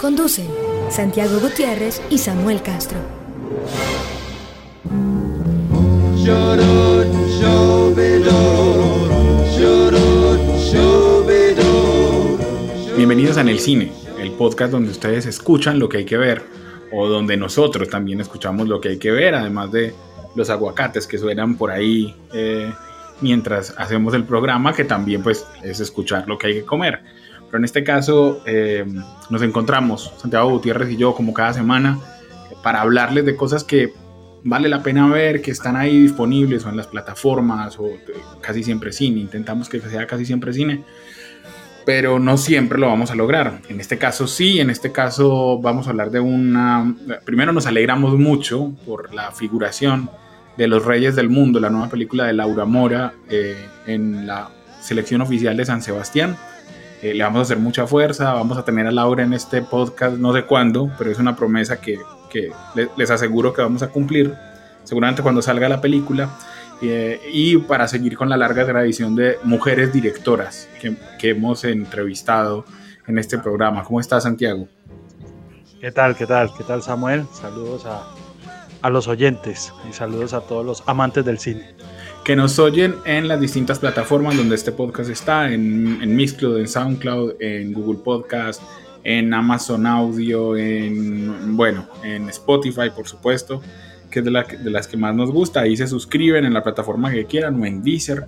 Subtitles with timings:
[0.00, 0.46] Conducen
[0.90, 2.98] Santiago Gutiérrez y Samuel Castro.
[12.96, 16.42] Bienvenidos a En el Cine, el podcast donde ustedes escuchan lo que hay que ver
[16.92, 19.94] o donde nosotros también escuchamos lo que hay que ver, además de
[20.36, 22.72] los aguacates que suenan por ahí eh,
[23.20, 27.00] mientras hacemos el programa, que también pues es escuchar lo que hay que comer.
[27.48, 28.84] Pero en este caso eh,
[29.30, 31.98] nos encontramos, Santiago Gutiérrez y yo, como cada semana,
[32.62, 33.92] para hablarles de cosas que
[34.44, 37.90] vale la pena ver, que están ahí disponibles o en las plataformas o
[38.40, 39.20] casi siempre cine.
[39.20, 40.84] Intentamos que sea casi siempre cine,
[41.84, 43.60] pero no siempre lo vamos a lograr.
[43.68, 46.94] En este caso sí, en este caso vamos a hablar de una...
[47.24, 50.10] Primero nos alegramos mucho por la figuración
[50.56, 55.20] de Los Reyes del Mundo, la nueva película de Laura Mora eh, en la selección
[55.20, 56.36] oficial de San Sebastián.
[57.02, 60.16] Eh, le vamos a hacer mucha fuerza, vamos a tener a Laura en este podcast,
[60.16, 62.50] no sé cuándo, pero es una promesa que, que
[62.96, 64.34] les aseguro que vamos a cumplir,
[64.82, 66.28] seguramente cuando salga la película.
[66.80, 72.64] Eh, y para seguir con la larga tradición de mujeres directoras que, que, hemos entrevistado
[73.08, 73.82] en este programa.
[73.82, 74.68] ¿Cómo estás, Santiago?
[75.80, 76.14] ¿Qué tal?
[76.14, 76.52] ¿Qué tal?
[76.56, 77.26] ¿Qué tal, Samuel?
[77.32, 78.04] Saludos a,
[78.82, 81.74] a los oyentes y saludos a todos los amantes del cine.
[82.28, 87.36] Que nos oyen en las distintas plataformas donde este podcast está, en, Mixcloud, en SoundCloud,
[87.40, 88.60] en Google Podcast,
[89.02, 93.62] en Amazon Audio, en, bueno, en Spotify, por supuesto,
[94.10, 94.30] que es de
[94.70, 95.60] las que más nos gusta.
[95.60, 98.26] Ahí se suscriben en la plataforma que quieran o en Deezer.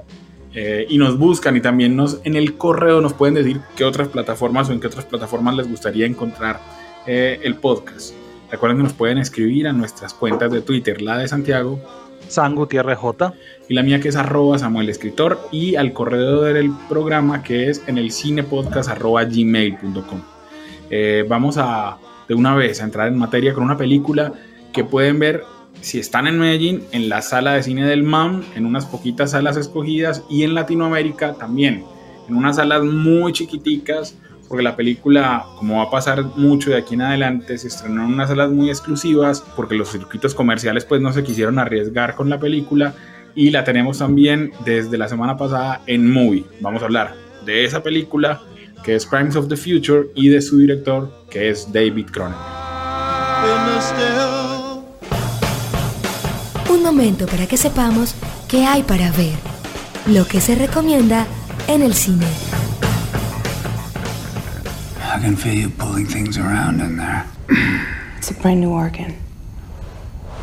[0.55, 4.09] Eh, y nos buscan y también nos en el correo nos pueden decir qué otras
[4.09, 6.59] plataformas o en qué otras plataformas les gustaría encontrar
[7.07, 8.15] eh, el podcast.
[8.51, 11.79] Recuerden que nos pueden escribir a nuestras cuentas de Twitter, la de Santiago,
[12.31, 13.35] San J.
[13.69, 17.83] Y la mía que es arroba Samuel Escritor y al correo del programa que es
[17.87, 18.91] en el cinepodcast.
[20.91, 21.99] Eh, vamos a
[22.29, 24.33] de una vez a entrar en materia con una película
[24.73, 25.43] que pueden ver
[25.81, 29.57] si están en Medellín, en la sala de cine del MAM, en unas poquitas salas
[29.57, 31.85] escogidas y en Latinoamérica también,
[32.29, 34.17] en unas salas muy chiquiticas
[34.51, 38.15] porque la película, como va a pasar mucho de aquí en adelante, se estrenó en
[38.15, 42.41] unas salas muy exclusivas, porque los circuitos comerciales pues no se quisieron arriesgar con la
[42.41, 42.93] película,
[43.37, 46.45] y la tenemos también desde la semana pasada en Movie.
[46.61, 47.15] Vamos a hablar
[47.47, 48.41] de esa película,
[48.83, 52.43] que es Crimes of the Future, y de su director, que es David Cronenberg.
[56.69, 58.17] Un momento para que sepamos
[58.49, 59.37] qué hay para ver,
[60.09, 61.29] lo que se recomienda
[61.69, 62.27] en el cine.
[65.21, 67.27] I can feel you pulling things around in there.
[68.17, 69.15] It's a brand new organ.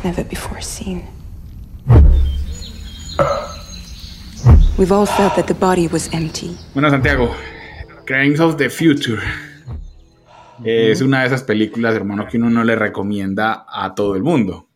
[0.04, 1.02] Never before seen.
[4.78, 6.56] We've all felt that the body was empty.
[6.74, 7.34] Bueno, Santiago,
[8.06, 9.20] Crimes of the Future.
[10.62, 14.68] Es una de esas películas, hermano, que uno no le recomienda a todo el mundo.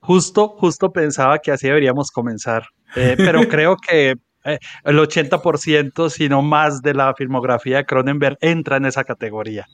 [0.00, 2.64] Justo, justo pensaba que así deberíamos comenzar.
[2.94, 8.38] Eh, pero creo que eh, el 80%, si no más, de la filmografía de Cronenberg
[8.40, 9.66] entra en esa categoría.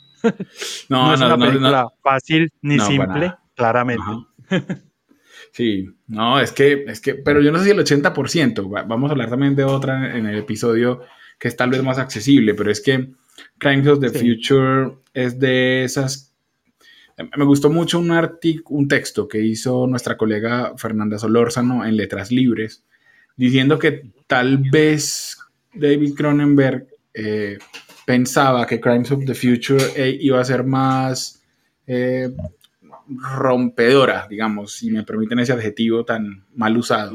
[0.89, 4.05] No, no es una película fácil ni simple, claramente.
[5.53, 9.13] Sí, no, es que, es que, pero yo no sé si el 80%, vamos a
[9.13, 11.03] hablar también de otra en el episodio
[11.39, 13.11] que es tal vez más accesible, pero es que
[13.59, 16.33] Crimes of the Future es de esas...
[17.37, 22.85] Me gustó mucho un, un texto que hizo nuestra colega Fernanda Solórzano en Letras Libres,
[23.37, 25.37] diciendo que tal vez
[25.75, 27.59] David Cronenberg eh,
[28.07, 31.43] pensaba que Crimes of the Future eh, iba a ser más
[31.87, 32.31] eh,
[33.09, 37.15] rompedora, digamos, si me permiten ese adjetivo tan mal usado.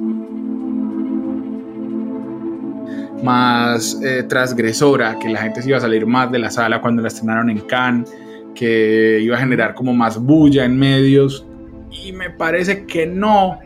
[3.24, 4.00] Más
[4.30, 7.50] transgresora, que la gente se iba a salir más de la sala cuando la estrenaron
[7.50, 8.14] en Cannes,
[8.54, 11.46] que iba a generar como más bulla en medios.
[11.90, 13.60] Y me parece que no,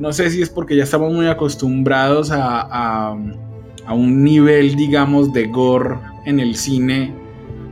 [0.00, 3.14] no sé si es porque ya estamos muy acostumbrados a,
[3.90, 7.12] un nivel, digamos, de gore en el cine.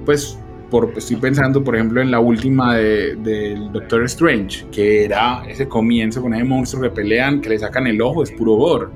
[0.04, 0.38] Pues
[0.68, 5.68] por, estoy pensando, por ejemplo, en la última del de, Doctor Strange, que era ese
[5.68, 8.86] comienzo con ese monstruo que pelean, que le sacan el ojo, es puro gore.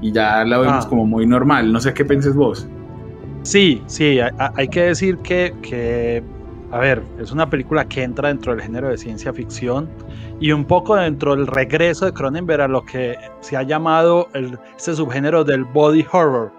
[0.00, 0.88] Y ya la vemos ah.
[0.88, 1.72] como muy normal.
[1.72, 2.68] No sé qué penses vos.
[3.42, 6.22] Sí, sí, hay, que decir que, que
[6.72, 9.88] a ver, es una película que entra dentro del género de ciencia ficción
[10.38, 14.58] y un poco dentro del regreso de Cronenberg a lo que se ha llamado el,
[14.76, 16.52] este subgénero del body horror,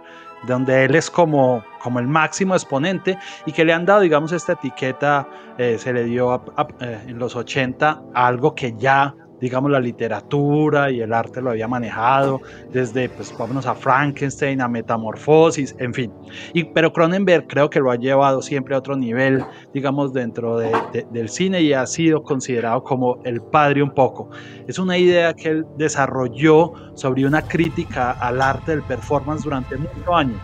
[0.48, 4.54] donde él es como, como el máximo exponente y que le han dado, digamos, esta
[4.54, 6.44] etiqueta, eh, se le dio
[6.82, 11.68] eh, en los 80 algo que ya digamos, la literatura y el arte lo había
[11.68, 12.42] manejado,
[12.72, 16.14] desde, pues, vámonos a Frankenstein, a Metamorfosis, en fin.
[16.54, 19.44] Y, pero Cronenberg creo que lo ha llevado siempre a otro nivel,
[19.74, 24.30] digamos, dentro del cine y ha sido considerado como el padre un poco.
[24.68, 30.08] Es una idea que él desarrolló sobre una crítica al arte del performance durante muchos
[30.14, 30.40] años,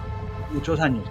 [0.52, 1.04] muchos años.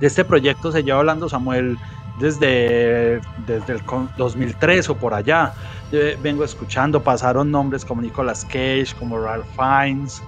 [0.00, 1.78] De este proyecto se lleva hablando Samuel
[2.18, 3.80] desde, desde el
[4.16, 5.52] 2003 o por allá
[5.90, 10.20] vengo escuchando, pasaron nombres como Nicolas Cage, como Ralph Fiennes,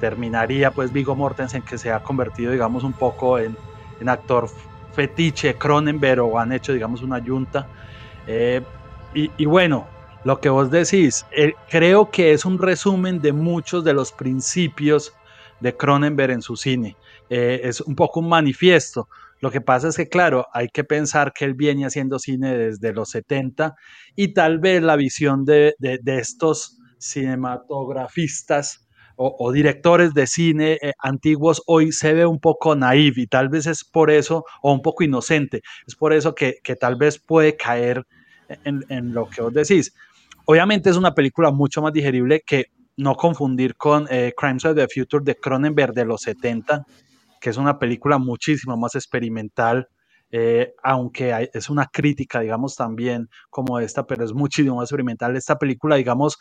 [0.00, 3.56] terminaría pues Vigo Mortensen que se ha convertido digamos un poco en,
[4.00, 4.48] en actor
[4.92, 7.68] fetiche Cronenberg o han hecho digamos una yunta.
[8.26, 8.62] Eh,
[9.14, 9.88] y, bueno,
[10.24, 15.12] lo que vos decís, eh, creo que es un resumen de muchos de los principios
[15.60, 16.96] de Cronenberg en su cine.
[17.28, 19.08] Eh, es un poco un manifiesto.
[19.40, 22.92] Lo que pasa es que, claro, hay que pensar que él viene haciendo cine desde
[22.92, 23.74] los 70
[24.16, 25.74] y tal vez la visión de,
[26.06, 28.88] estos cinematografistas
[29.20, 33.66] o, directores de cine eh, antiguos hoy se ve un poco naive y tal vez
[33.66, 38.04] es por eso, o un poco inocente, es por eso que, tal vez puede caer
[38.64, 39.92] en, lo que vos decís.
[40.46, 44.86] Obviamente es una película mucho más digerible que no confundir con eh, Crimes of the
[44.88, 46.84] Future de Cronenberg de los 70,
[47.40, 49.88] que es una película muchísimo más experimental,
[50.30, 55.36] eh, aunque es una crítica, digamos, también como esta, pero es muchísimo más experimental.
[55.36, 56.36] Esta película, digamos,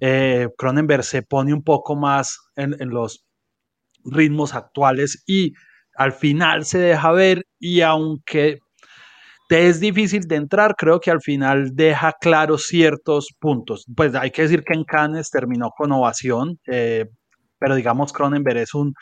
[0.00, 3.24] eh, Cronenberg se pone un poco más en, los
[4.04, 5.52] ritmos actuales y
[5.96, 8.58] al final se deja ver y aunque
[9.48, 13.84] te es difícil de entrar, creo que al final deja claros ciertos puntos.
[13.94, 17.06] Pues hay que decir que en Cannes terminó con ovación, eh,
[17.58, 18.94] pero digamos Cronenberg es un,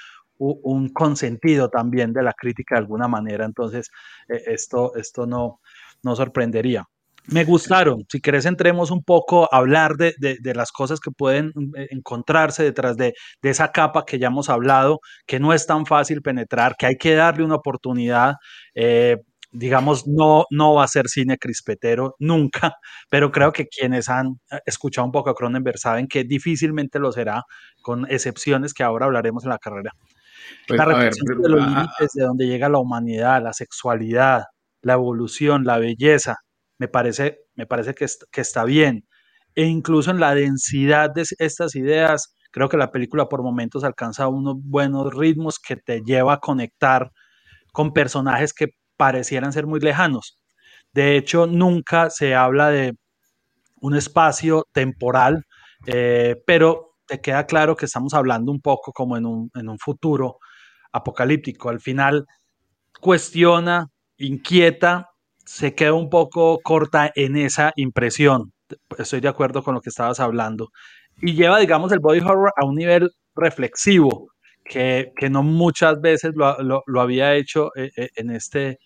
[0.42, 3.90] un consentido también de la crítica de alguna manera, entonces
[4.28, 5.60] eh, esto, esto no,
[6.02, 6.86] no sorprendería.
[7.26, 11.52] Me gustaron, si querés entremos un poco a hablar de, de, las cosas que pueden
[11.76, 15.86] eh, encontrarse detrás de, de, esa capa que ya hemos hablado, que no es tan
[15.86, 18.34] fácil penetrar, que hay que darle una oportunidad.
[18.74, 19.18] Eh,
[19.52, 22.74] digamos, no, no va a ser cine crispetero nunca,
[23.10, 27.44] pero creo que quienes han escuchado un poco a Cronenberg saben que difícilmente lo será,
[27.82, 29.92] con excepciones que ahora hablaremos en la carrera.
[30.66, 34.44] Pues, la reflexión de los límites de donde llega la humanidad, la sexualidad,
[34.82, 36.36] la evolución, la belleza,
[36.78, 39.06] me parece, me parece que, que está bien.
[39.54, 44.28] E incluso en la densidad de estas ideas, creo que la película por momentos alcanza
[44.28, 47.10] unos buenos ritmos que te lleva a conectar
[47.72, 50.38] con personajes que parecieran ser muy lejanos.
[50.92, 52.94] De hecho, nunca se habla de
[53.80, 55.44] un espacio temporal,
[55.86, 59.78] eh, pero te queda claro que estamos hablando un poco como en un, en un
[59.78, 60.38] futuro
[60.92, 61.68] apocalíptico.
[61.68, 62.24] Al final
[63.00, 65.10] cuestiona, inquieta,
[65.44, 68.52] se queda un poco corta en esa impresión.
[68.96, 70.70] Estoy de acuerdo con lo que estabas hablando.
[71.20, 74.28] Y lleva, digamos, el body horror a un nivel reflexivo,
[74.64, 76.56] que, que no muchas veces lo,
[76.86, 78.78] lo, había hecho eh, eh, en este,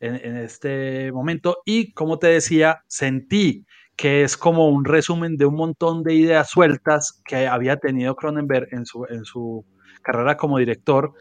[0.00, 1.62] en, en, este momento.
[1.64, 3.64] Y como te decía, sentí
[3.96, 8.68] que es como un resumen de un montón de ideas sueltas que había tenido Cronenberg
[8.72, 9.64] en su, en su
[10.02, 11.12] carrera como director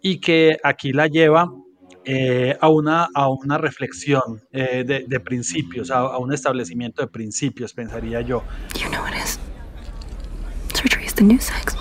[0.00, 1.50] y que aquí la lleva
[2.04, 7.08] eh, a, una, a una reflexión eh, de, de, principios, a, a, un establecimiento de
[7.08, 8.42] principios, pensaría yo.
[8.74, 9.38] You know it is.
[10.74, 11.74] Surgery is the new sex.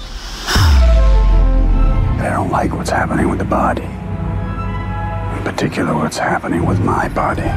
[2.24, 3.84] I don't like what's happening with the body.
[3.84, 7.52] In particular, what's happening with my body.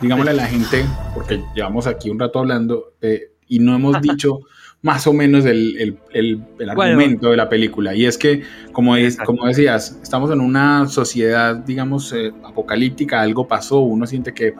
[0.00, 4.40] Digámosle a la gente, porque llevamos aquí un rato hablando eh, y no hemos dicho
[4.80, 5.76] más o menos el,
[6.10, 7.94] el, el, argumento de la película.
[7.94, 13.46] Y es que, como, es, como decías, estamos en una sociedad, digamos, eh, apocalíptica, algo
[13.46, 14.54] pasó, uno siente que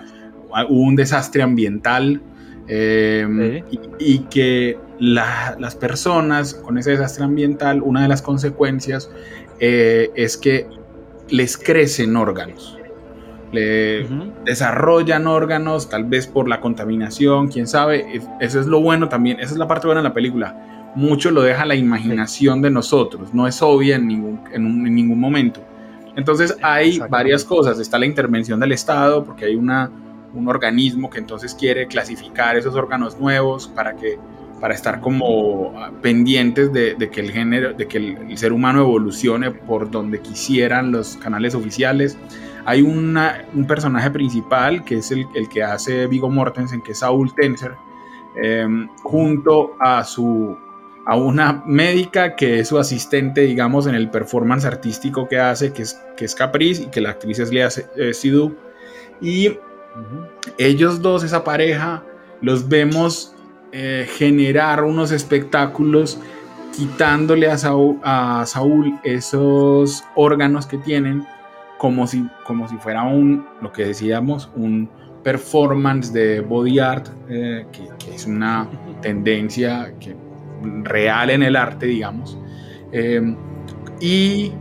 [0.69, 2.21] hubo un desastre ambiental
[2.69, 3.64] eh,
[3.99, 9.11] y, que las personas con ese desastre ambiental, una de las consecuencias
[9.59, 10.69] es que
[11.31, 12.78] les crecen órganos
[13.53, 14.07] le
[14.45, 18.21] desarrollan órganos, tal vez por la contaminación, quién sabe.
[18.41, 20.93] Eso es lo bueno también, esa es la parte buena de la película.
[20.95, 25.61] Mucho lo deja la imaginación de nosotros, no es obvia en ningún, en, ningún momento.
[26.17, 29.91] Entonces hay varias cosas, está la intervención del Estado, porque hay una,
[30.35, 34.19] un organismo que entonces quiere clasificar esos órganos nuevos para que
[34.63, 39.91] para estar como pendientes de, que el género, de que el, ser humano evolucione por
[39.91, 42.17] donde quisieran los canales oficiales.
[42.64, 47.75] Hay un personaje principal que es el, que hace Vigo Mortensen, que es Saul Tenser,
[48.42, 50.57] em, junto a su
[51.04, 55.83] a una médica que es su asistente, digamos, en el performance artístico que hace, que
[55.83, 58.54] es, que es Caprice y que la actriz es Lea eh, Sidhu.
[59.21, 59.59] Y
[60.59, 62.04] ellos dos, esa pareja,
[62.40, 63.35] los vemos
[63.73, 66.21] eh, generar unos espectáculos
[66.76, 71.26] quitándole a Saúl, esos órganos que tienen
[71.83, 74.89] como si, como si fuera un, lo que decíamos, un
[75.25, 78.69] performance de body art, eh, que, es una
[79.03, 80.15] tendencia que,
[80.85, 82.39] real en el arte, digamos.
[82.93, 83.35] Eh,
[84.01, 84.53] y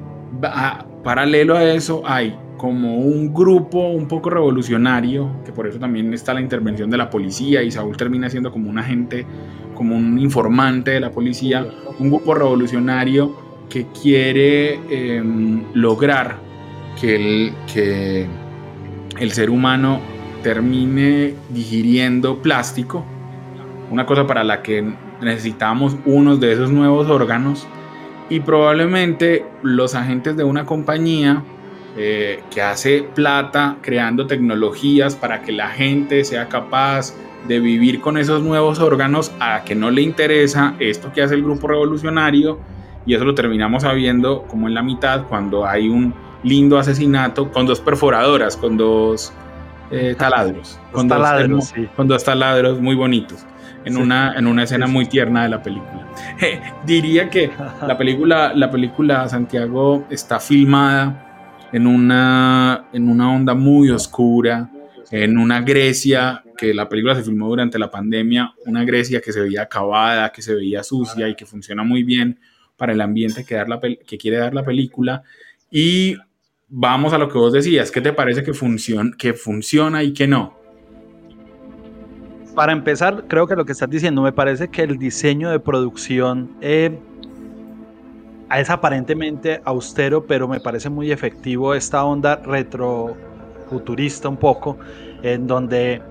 [1.04, 6.34] paralelo a eso hay como un grupo un poco revolucionario, que por eso también está
[6.34, 9.28] la intervención de la policía y Saúl termina siendo como un agente,
[9.76, 11.68] como un informante de la policía,
[12.00, 13.36] un grupo revolucionario
[13.70, 16.50] que quiere em, lograr
[17.00, 18.28] que el, que
[19.20, 20.00] el ser humano
[20.44, 23.06] termine digiriendo plástico,
[23.90, 27.68] una cosa para la que necesitamos unos de esos nuevos órganos
[28.30, 31.44] y probablemente los agentes de una compañía
[31.98, 37.14] eh, que hace plata creando tecnologías para que la gente sea capaz
[37.48, 41.44] de vivir con esos nuevos órganos a que no le interesa esto que hace el
[41.44, 42.60] grupo revolucionario
[43.06, 47.66] y eso lo terminamos sabiendo como en la mitad cuando hay un lindo asesinato con
[47.66, 49.34] dos perforadoras, con dos
[49.92, 53.46] eh, taladros, con, taladros, con dos taladros muy bonitos
[53.86, 56.08] en, una, en una escena muy tierna de la película.
[56.86, 57.52] diría que
[57.88, 64.70] la película, la película Santiago está filmada en una, en una onda muy oscura,
[65.10, 69.42] en una Grecia, que la película se filmó durante la pandemia, una Grecia que se
[69.42, 72.40] veía acabada, que se veía sucia y que funciona muy bien
[72.78, 75.24] para el ambiente que, dar la que quiere dar la película.
[75.70, 76.18] Y
[76.72, 78.54] vamos a lo que vos decías, ¿qué te parece que,
[79.18, 80.58] que funciona y que no?
[82.56, 86.56] Para empezar, creo que lo que estás diciendo, me parece que el diseño de producción
[86.62, 86.98] eh,
[88.58, 94.78] es aparentemente austero, pero me parece muy efectivo esta onda retrofuturista un poco,
[95.24, 96.02] en donde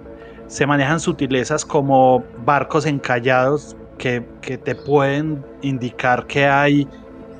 [0.46, 6.88] se manejan sutilezas como barcos encallados que, te pueden indicar que hay,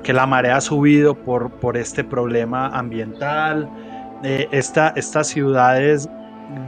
[0.03, 3.69] que la marea ha subido por, por este problema ambiental.
[4.23, 6.09] Eh, estas ciudades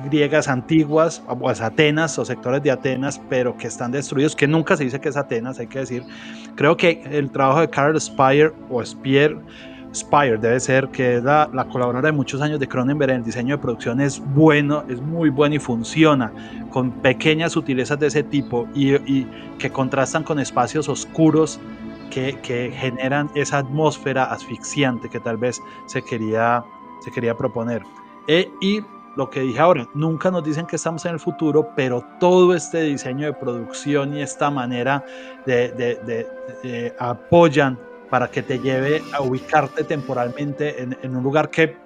[0.06, 4.86] griegas antiguas, o Atenas o sectores de Atenas, pero que están destruidos, que nunca se
[4.86, 6.04] dice que es Atenas, hay que decir.
[6.56, 9.36] Creo que el trabajo de Carl Spire o Spear,
[9.94, 13.58] Spire debe ser, que es la, colaboradora de muchos años de Cronenberg en el diseño
[13.58, 16.32] de producción, es bueno, es muy bueno y funciona
[16.72, 19.26] con pequeñas sutilezas de ese tipo y,
[19.60, 21.60] que contrastan con espacios oscuros
[22.14, 26.64] que, que, generan esa atmósfera asfixiante que tal vez se quería,
[27.02, 27.84] se quería proponer.
[28.28, 28.82] E, y
[29.16, 32.84] lo que dije ahora, nunca nos dicen que estamos en el futuro, pero todo este
[32.84, 35.04] diseño de producción y esta manera
[35.46, 37.80] de, apoyan
[38.10, 41.78] para que te lleve a ubicarte temporalmente en, un lugar que,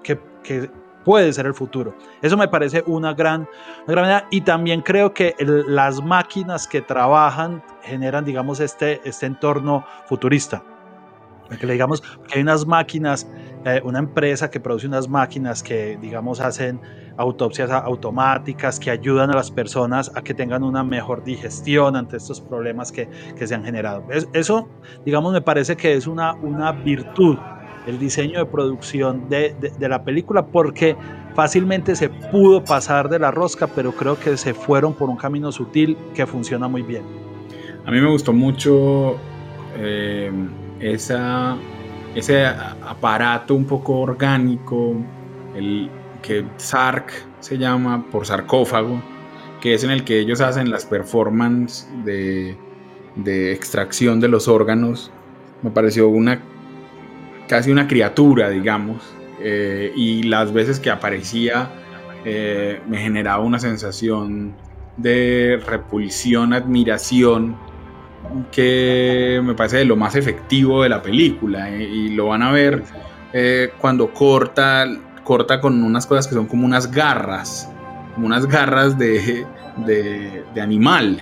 [1.08, 1.96] puede ser el futuro.
[2.22, 3.48] Eso me parece una gran,
[3.88, 10.62] una Y también creo que las máquinas que trabajan generan, digamos, este, este entorno futurista.
[11.62, 13.26] Que le digamos, que hay unas máquinas,
[13.64, 16.82] eh, una empresa que produce unas máquinas que, digamos, hacen
[17.16, 22.42] autopsias automáticas que ayudan a las personas a que tengan una mejor digestión ante estos
[22.42, 24.04] problemas que, que se han generado.
[24.34, 24.68] eso,
[25.06, 27.38] digamos, me parece que es una, una virtud
[27.88, 30.96] el diseño de producción de, de, la película porque
[31.34, 35.52] fácilmente se pudo pasar de la rosca, pero creo que se fueron por un camino
[35.52, 37.04] sutil que funciona muy bien.
[37.86, 39.16] A mí me gustó mucho
[39.78, 40.32] eh,
[40.80, 41.16] ese
[42.46, 44.96] aparato un poco orgánico,
[45.56, 45.90] el,
[46.22, 49.02] que Sark se llama por sarcófago,
[49.62, 52.58] que es en el que ellos hacen las performances de,
[53.52, 55.12] extracción de los órganos.
[55.64, 56.42] Me pareció una
[57.48, 59.02] casi una criatura, digamos,
[59.40, 61.70] eh, y las veces que aparecía
[62.26, 64.56] eh, me generaba una sensación
[64.98, 67.56] de repulsión, admiración,
[68.52, 72.52] que me parece de lo más efectivo de la película, eh, y lo van a
[72.52, 72.84] ver
[73.80, 74.88] cuando corta
[75.24, 77.70] corta con unas cosas que son como unas garras,
[78.16, 79.46] como unas garras de,
[79.86, 81.22] de, animal.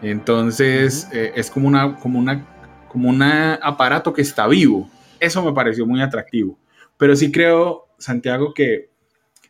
[0.00, 2.46] Entonces es como una, como una,
[2.88, 4.88] como un aparato que está vivo.
[5.22, 6.58] Eso me pareció muy atractivo.
[6.96, 8.90] Pero sí creo, Santiago, que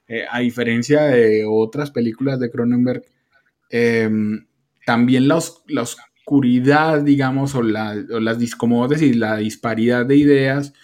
[0.06, 3.02] eh, a diferencia de otras películas de Cronenberg,
[3.70, 4.46] em,
[4.84, 10.74] también los, los oscuridad, digamos, o, la, las, como decir, la disparidad de ideas,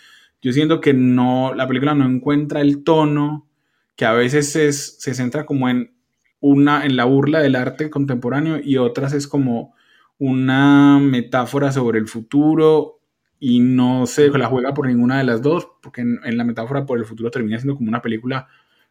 [0.40, 3.46] yo siento que no, la película no encuentra el tono,
[3.94, 5.92] que a veces se centra como en
[6.40, 9.74] una, en la burla del arte contemporáneo y otras es como
[10.16, 12.97] una metáfora sobre el futuro
[13.40, 16.98] y no se la juega por ninguna de las dos, porque en, la metáfora por
[16.98, 18.48] el futuro termina siendo como una película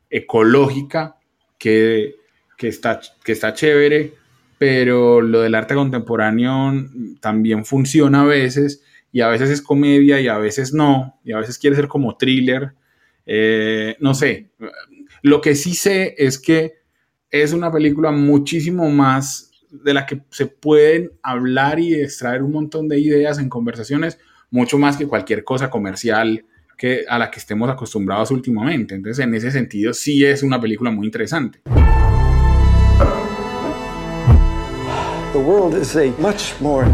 [0.09, 1.17] ecológica
[1.57, 2.15] que,
[2.57, 4.13] que, está, que está chévere,
[4.57, 6.73] pero lo del arte contemporáneo
[7.19, 11.39] también funciona a veces y a veces es comedia y a veces no, y a
[11.39, 12.73] veces quiere ser como thriller.
[13.25, 14.49] Eh, no sé,
[15.21, 16.75] lo que sí sé es que
[17.29, 22.87] es una película muchísimo más de la que se pueden hablar y extraer un montón
[22.87, 24.17] de ideas en conversaciones,
[24.51, 26.45] mucho más que cualquier cosa comercial
[26.77, 28.95] que a la que estemos acostumbrados últimamente.
[28.95, 31.59] Entonces, en ese sentido, sí es una película muy interesante.
[35.33, 36.87] The world is a much more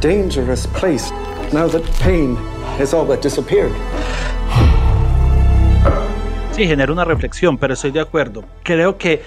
[0.00, 1.10] dangerous place
[1.52, 2.36] now that pain
[2.78, 3.72] has all but disappeared.
[6.52, 8.44] Sí, genera una reflexión, pero estoy de acuerdo.
[8.62, 9.22] Creo que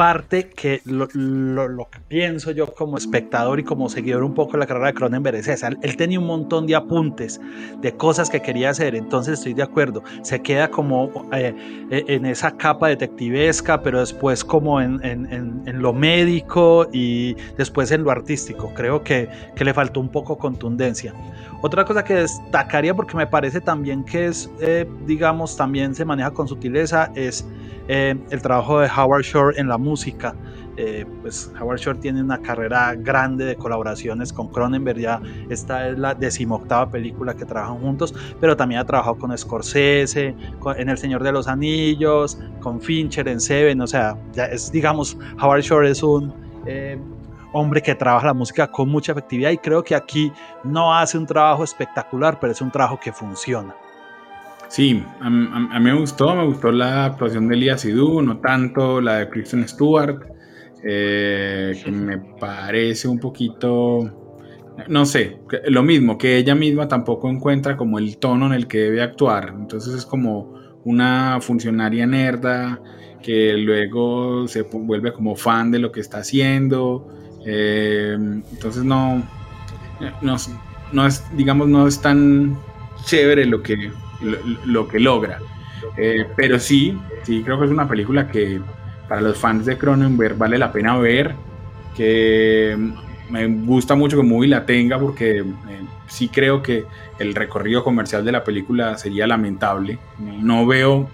[0.00, 4.66] parte que lo, que pienso yo como espectador y como seguidor un poco de la
[4.66, 5.68] carrera de Cronenberg es esa.
[5.68, 7.38] Él tenía un montón de apuntes
[7.82, 10.02] de cosas que quería hacer, entonces estoy de acuerdo.
[10.22, 11.54] Se queda como eh,
[11.90, 18.02] eh, en esa capa detectivesca, pero después como en, en, lo médico y después en
[18.02, 18.72] lo artístico.
[18.74, 21.12] Creo que, que le faltó un poco contundencia.
[21.60, 26.30] Otra cosa que destacaría, porque me parece también que es, eh, digamos, también se maneja
[26.30, 27.44] con sutileza, es
[27.92, 29.89] eh, el trabajo de Howard Shore en la música.
[30.76, 35.98] Eh, pues Howard Shore tiene una carrera grande de colaboraciones con Cronenberg, ya esta es
[35.98, 40.34] la decimoctava película que trabajan juntos, pero también ha trabajado con Scorsese,
[40.76, 45.18] en El Señor de los Anillos, con Fincher en Seven, o sea, ya es, digamos,
[45.40, 46.32] Howard Shore es un
[46.66, 46.98] eh,
[47.52, 50.32] hombre que trabaja la música con mucha efectividad y creo que aquí
[50.64, 53.74] no hace un trabajo espectacular, pero es un trabajo que funciona.
[54.70, 59.16] Sí, a, mí me gustó, me gustó la actuación de Elia Sidhu, no tanto la
[59.16, 60.22] de Kristen Stewart,
[60.84, 67.76] eh, que me parece un poquito, no sé, lo mismo, que ella misma tampoco encuentra
[67.76, 70.54] como el tono en el que debe actuar, entonces es como
[70.84, 72.80] una funcionaria nerda
[73.24, 77.08] que luego se vuelve como fan de lo que está haciendo,
[77.44, 79.20] eh, entonces no,
[80.22, 80.36] no,
[80.92, 82.56] no es, digamos, no es tan
[83.04, 83.90] chévere lo que
[84.64, 85.38] lo, que logra.
[85.96, 88.60] Eh, pero sí, sí, creo que es una película que
[89.08, 91.34] para los fans de Cronenberg vale la pena ver,
[91.96, 92.76] que
[93.30, 95.44] me gusta mucho que Movie la tenga porque eh,
[96.06, 96.84] sí creo que
[97.18, 99.98] el recorrido comercial de la película sería lamentable.
[100.18, 101.08] No veo,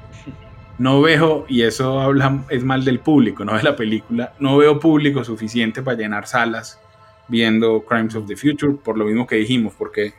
[0.78, 4.80] no veo, y eso habla, es mal del público, no de la película, no veo
[4.80, 6.80] público suficiente para llenar salas
[7.28, 10.14] viendo Crimes of the Future, por lo mismo que dijimos, porque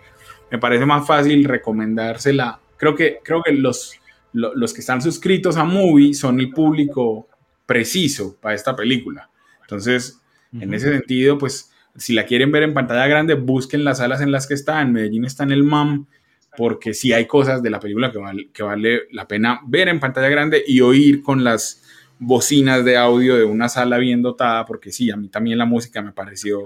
[0.51, 3.99] me parece más fácil recomendársela creo que, creo que los,
[4.33, 7.27] los que están suscritos a Movie son el público
[7.65, 9.29] preciso para esta película.
[9.61, 10.21] Entonces,
[10.53, 14.31] en ese sentido, pues, si la quieren ver en pantalla grande, busquen las salas en
[14.31, 14.81] las que está.
[14.81, 16.05] En Medellín está en el MAM,
[16.55, 19.99] porque sí hay cosas de la película que vale, que vale la pena ver en
[19.99, 21.83] pantalla grande y oír con las
[22.19, 26.01] bocinas de audio de una sala bien dotada, porque sí, a mí también la música
[26.01, 26.65] me pareció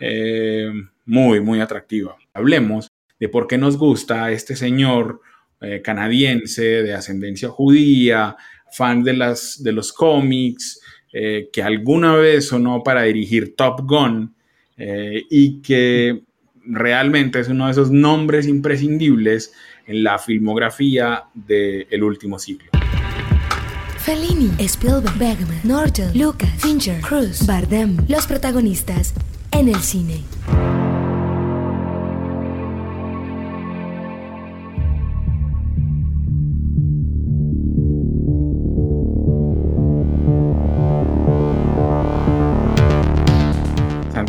[0.00, 0.70] eh,
[1.04, 2.16] muy, muy atractiva.
[2.32, 5.20] Hablemos de por qué nos gusta este señor
[5.60, 8.36] eh, canadiense de ascendencia judía,
[8.70, 10.80] fan de, las, de los cómics,
[11.12, 14.34] eh, que alguna vez sonó para dirigir Top Gun
[14.76, 16.22] eh, y que
[16.64, 19.52] realmente es uno de esos nombres imprescindibles
[19.86, 22.70] en la filmografía del último siglo.
[23.98, 29.14] Fellini, Spielberg, Bergman, Norton, Lucas, Fincher, Cruz, Bardem, los protagonistas
[29.50, 30.22] en el cine.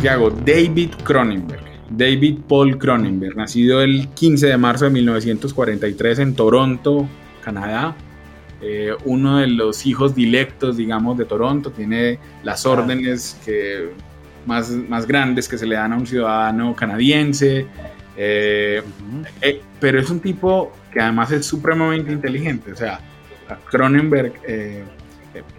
[0.00, 1.60] Santiago, David Cronenberg.
[1.90, 7.06] David Paul Cronenberg, nacido el 15 de marzo de 1943 en Toronto,
[7.44, 7.94] Canadá.
[8.62, 11.70] Eh, uno de los hijos dilectos, digamos, de Toronto.
[11.70, 13.90] Tiene las órdenes que,
[14.46, 17.66] más, más grandes que se le dan a un ciudadano canadiense.
[18.16, 18.82] Eh,
[19.42, 22.72] eh, pero es un tipo que además es supremamente inteligente.
[22.72, 23.00] O sea,
[23.70, 24.32] Cronenberg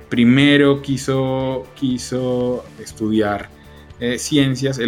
[0.10, 3.61] primero quiso, quiso estudiar
[4.02, 4.80] eh, ciencias,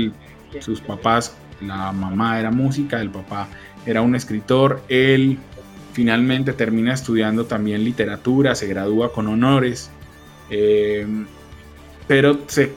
[0.60, 3.48] sus papás, la mamá era música, el papá
[3.86, 5.38] era un escritor, él
[5.94, 9.92] finalmente termina estudiando también literatura, se gradúa con honores,
[10.50, 11.06] eh,
[12.08, 12.72] pero se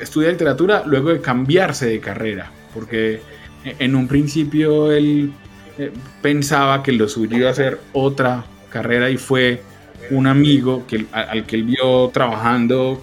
[0.00, 3.20] estudia literatura luego de cambiarse de carrera, porque
[3.64, 5.32] en un principio él
[5.78, 5.90] eh,
[6.20, 9.62] pensaba que lo suyo iba a ser otra carrera y fue
[10.10, 13.02] un amigo que, al que él vio trabajando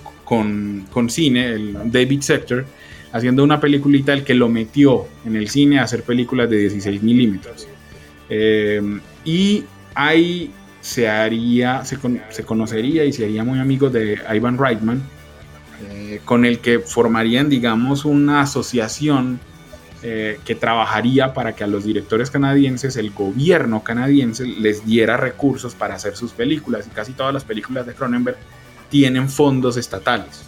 [0.92, 2.66] con, cine, el David Sector,
[3.12, 7.04] haciendo una peliculita, el que lo metió en el cine a hacer películas de 16
[7.04, 7.68] milímetros.
[8.30, 8.82] Eh,
[9.26, 11.98] y ahí se haría, se,
[12.30, 15.02] se, conocería y se haría muy amigo de Ivan Reitman,
[15.90, 19.40] eh, con el que formarían, digamos, una asociación
[20.02, 25.76] eh, que trabajaría para que a los directores canadienses, el gobierno canadiense, les diera recursos
[25.76, 26.88] para hacer sus películas.
[26.88, 28.38] Y casi todas las películas de Cronenberg
[28.94, 30.44] tienen fondos estatales.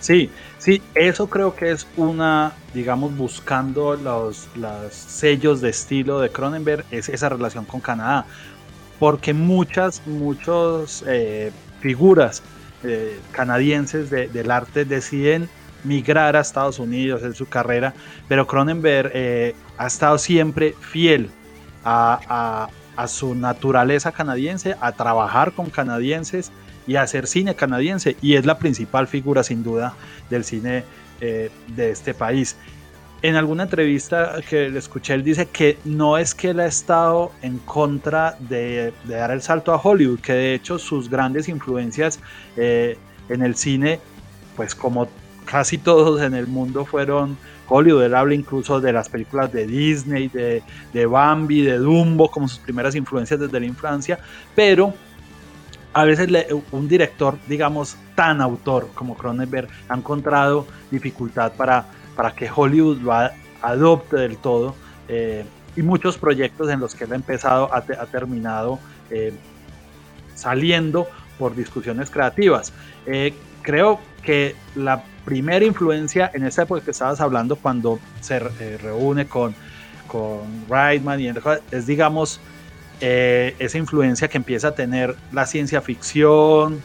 [0.00, 0.28] Sí,
[0.58, 6.84] sí, eso creo que es una, digamos, buscando los, los sellos de estilo de Cronenberg,
[6.90, 8.26] es esa relación con Canadá.
[8.98, 12.42] Porque muchas, muchas eh, figuras
[12.82, 15.48] eh, canadienses del arte deciden
[15.84, 17.94] migrar a Estados Unidos en su carrera,
[18.26, 21.30] pero Cronenberg eh, ha estado siempre fiel
[21.84, 22.68] a,
[23.06, 26.50] su naturaleza canadiense, a trabajar con canadienses
[26.90, 29.94] y hacer cine canadiense, y es la principal figura sin duda
[30.28, 30.82] del cine
[31.20, 32.56] eh, de este país.
[33.22, 37.30] En alguna entrevista que le escuché, él dice que no es que él ha estado
[37.42, 42.18] en contra de, dar el salto a Hollywood, que de hecho sus grandes influencias
[42.56, 42.98] eh,
[43.28, 44.00] en el cine,
[44.56, 45.06] pues como
[45.44, 48.02] casi todos en el mundo fueron Hollywood.
[48.02, 52.58] Él habla incluso de las películas de Disney, de, de Bambi, de Dumbo, como sus
[52.58, 54.18] primeras influencias desde la infancia,
[54.56, 54.92] pero
[55.92, 56.28] a veces
[56.70, 63.12] un director, digamos, tan autor como Cronenberg ha encontrado dificultad para, para que Hollywood lo
[63.62, 64.74] adopte del todo.
[65.08, 65.44] Eh,
[65.76, 68.78] y muchos proyectos en los que él ha empezado, ha, terminado
[69.10, 69.32] eh,
[70.34, 72.72] saliendo por discusiones creativas.
[73.06, 78.38] Eh, creo que la primera influencia en esa época que estabas hablando, cuando se
[78.78, 79.54] reúne con,
[80.06, 81.32] con Reitman y
[81.70, 82.40] es, digamos,
[83.00, 86.82] eh, esa influencia que empieza a tener la ciencia ficción,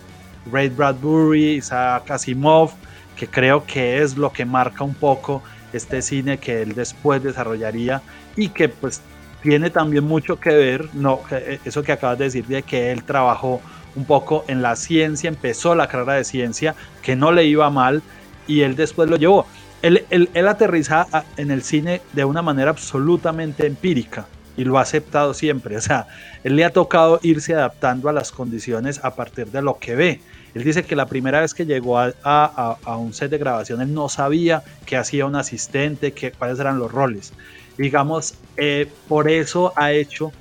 [0.52, 2.72] Ray Bradbury, Isaac Asimov,
[3.18, 8.02] que creo que es lo que marca un poco este cine que él después desarrollaría
[8.36, 9.02] y que pues
[9.42, 13.04] tiene también mucho que ver, no, eh, eso que acabas de decir de que él
[13.04, 13.62] trabajó
[13.96, 18.02] un poco en la ciencia, empezó la carrera de ciencia, que no le iba mal
[18.48, 19.46] y él después lo llevó.
[19.82, 21.06] Él, él, aterriza
[21.38, 24.26] en el cine de una manera absolutamente empírica
[24.58, 25.78] y lo ha aceptado siempre.
[25.78, 26.08] O sea,
[26.44, 30.22] él le ha tocado irse adaptando a las condiciones a partir de lo que ve.
[30.54, 34.08] Él dice que la primera vez que llegó a, un set de grabación, él no
[34.08, 37.34] sabía qué hacía un asistente, qué, cuáles eran los roles.
[37.78, 40.32] Digamos, eh, por eso ha hecho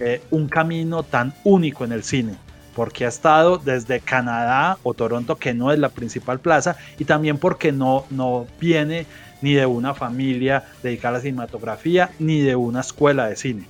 [0.00, 2.36] eh, un camino tan único en el cine
[2.74, 7.38] porque ha estado desde Canadá o Toronto, que no es la principal plaza, y también
[7.38, 9.06] porque no, no viene
[9.42, 13.64] ni de una familia dedicada a la cinematografía, ni de una escuela de cine.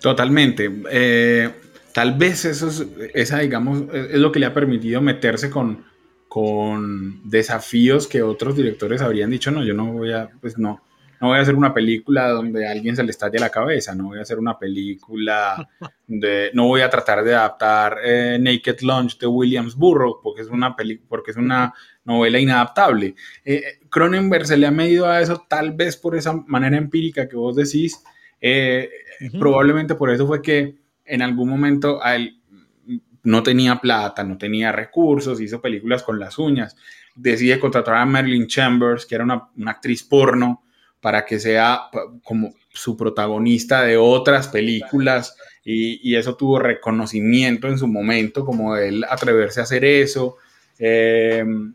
[0.00, 0.70] Totalmente.
[0.90, 1.50] Eh,
[1.92, 2.68] tal vez eso
[3.14, 5.84] es, digamos, es lo que le ha permitido meterse con,
[6.28, 10.80] con desafíos que otros directores habrían dicho, no, yo no voy a, pues no,
[11.20, 14.08] no voy a hacer una película donde a alguien se le estalle la cabeza, no
[14.08, 15.68] voy a hacer una película
[16.06, 20.48] de, no voy a tratar de adaptar eh, Naked Lunch de Williams Burroughs porque es
[20.48, 20.76] una
[21.08, 23.14] porque es una novela inadaptable.
[23.44, 27.36] Eh, Cronenberg se le ha medido a eso tal vez por esa manera empírica que
[27.36, 28.02] vos decís,
[28.40, 28.90] eh,
[29.38, 32.40] probablemente por eso fue que en algún momento a él
[33.24, 36.76] no tenía plata, no tenía recursos, hizo películas con las uñas,
[37.14, 40.62] decide contratar a Marilyn Chambers, que era una, una actriz porno,
[41.00, 41.82] para que sea
[42.24, 49.04] como su protagonista de otras películas y, eso tuvo reconocimiento en su momento, como él
[49.08, 50.36] atreverse a hacer eso.
[50.78, 51.74] Em,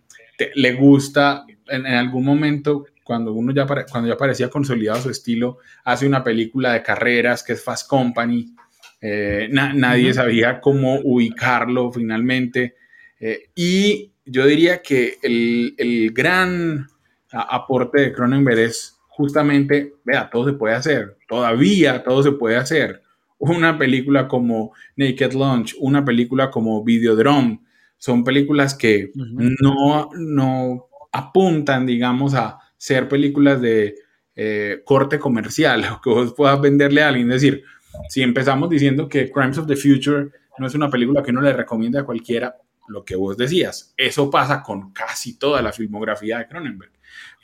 [0.56, 6.08] le gusta en, algún momento, cuando uno ya, cuando ya parecía consolidado su estilo, hace
[6.08, 8.56] una película de carreras que es Fast Company.
[9.00, 12.76] Eh, nadie sabía cómo ubicarlo finalmente.
[13.20, 16.88] Eh, y yo diría que el, el gran
[17.32, 23.02] aporte de Cronenberg es justamente, vea, todo se puede hacer, todavía todo se puede hacer.
[23.38, 27.60] Una película como Naked Lunch, una película como Videodrome,
[27.98, 33.96] son películas que no, no apuntan, digamos, a ser películas de
[34.36, 37.32] eh, corte comercial, o que vos puedas venderle a alguien.
[37.32, 37.64] Es decir,
[38.10, 41.54] si empezamos diciendo que Crimes of the Future no es una película que uno le
[41.54, 42.56] recomienda a cualquiera,
[42.88, 46.93] lo que vos decías, eso pasa con casi toda la filmografía de Cronenberg.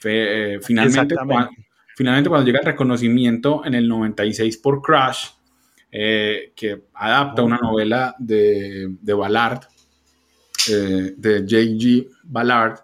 [0.04, 1.50] Eh, finalmente, cuando,
[1.96, 5.28] finalmente, cuando llega el reconocimiento en el 96 por Crash,
[5.92, 9.62] eh, que adapta una novela de, de Ballard,
[10.70, 12.08] eh, de J.G.
[12.24, 12.80] Ballard,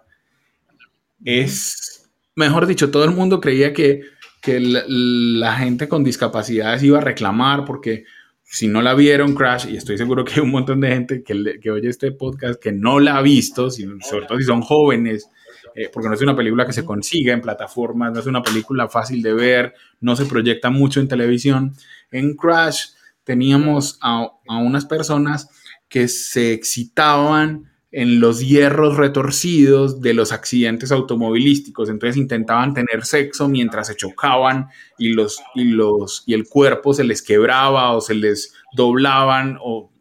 [1.24, 4.02] es, mejor dicho, todo el mundo creía que,
[4.42, 8.04] que la, la gente con discapacidades iba a reclamar porque
[8.48, 11.58] si no la vieron, Crash, y estoy seguro que hay un montón de gente que,
[11.60, 15.28] que oye este podcast que no la ha visto, sobre todo si son jóvenes,
[15.76, 18.88] eh, porque no es una película que se consiga en plataformas, no es una película
[18.88, 21.74] fácil de ver, no se proyecta mucho en televisión.
[22.10, 22.92] En Crash
[23.24, 25.50] teníamos a, a unas personas
[25.90, 31.90] que se excitaban en los hierros retorcidos de los accidentes automovilísticos.
[31.90, 37.04] Entonces intentaban tener sexo mientras se chocaban y, los, y, los, y el cuerpo se
[37.04, 39.58] les quebraba o se les doblaban.
[39.62, 39.92] O,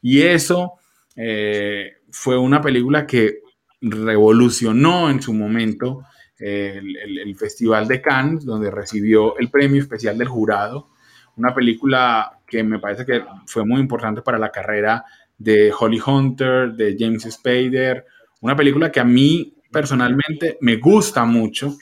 [0.00, 0.74] y eso
[1.16, 3.40] eh, fue una película que
[3.80, 6.04] revolucionó en su momento
[6.38, 10.90] el, el, Festival de Cannes, donde recibió el premio especial del jurado.
[11.36, 15.04] Una película que me parece que fue muy importante para la carrera
[15.36, 18.04] de Holly Hunter, de James Spader,
[18.40, 21.76] una película que a mí personalmente me gusta mucho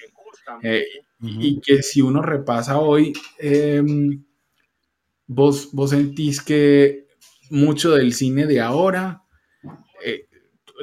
[0.63, 0.85] eh,
[1.21, 4.23] y que si uno repasa hoy, em,
[5.27, 7.07] vos, vos sentís que
[7.51, 9.26] mucho del cine de ahora, eh,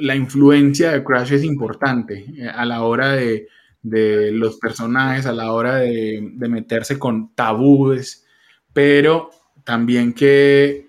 [0.00, 3.48] la influencia de Crash es importante eh, a la hora de,
[3.82, 8.26] de, los personajes, a la hora de, de meterse con tabúes,
[8.72, 9.30] pero
[9.64, 10.88] también que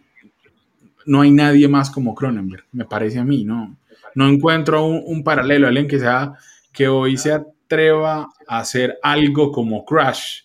[1.05, 3.77] no hay nadie más como Cronenberg, me parece a mí, ¿no?
[4.15, 6.33] No encuentro un, paralelo, alguien que sea,
[6.71, 10.43] que hoy se atreva a hacer algo como Crash.